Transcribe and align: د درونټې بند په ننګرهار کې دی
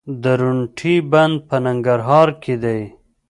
د 0.07 0.11
درونټې 0.23 0.95
بند 1.11 1.35
په 1.47 1.55
ننګرهار 1.65 2.29
کې 2.43 2.55
دی 2.63 2.79